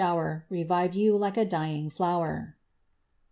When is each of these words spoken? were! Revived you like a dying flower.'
were! 0.01 0.43
Revived 0.49 0.95
you 0.95 1.15
like 1.15 1.37
a 1.37 1.45
dying 1.45 1.91
flower.' 1.91 2.57